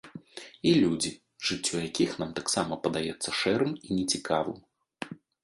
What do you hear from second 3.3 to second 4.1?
шэрым і